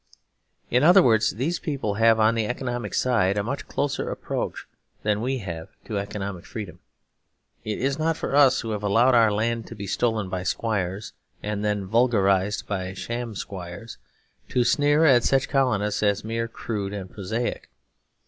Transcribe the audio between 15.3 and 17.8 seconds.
colonists as merely crude and prosaic.